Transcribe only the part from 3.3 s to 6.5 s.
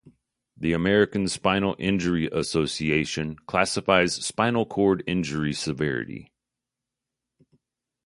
classifies spinal cord injury severity.